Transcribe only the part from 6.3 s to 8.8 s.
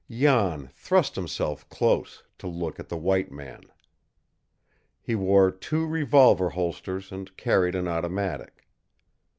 holsters and carried an automatic.